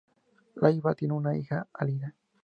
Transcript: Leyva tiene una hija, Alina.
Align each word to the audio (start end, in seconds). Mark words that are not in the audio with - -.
Leyva 0.55 0.95
tiene 0.95 1.13
una 1.13 1.37
hija, 1.37 1.67
Alina. 1.73 2.15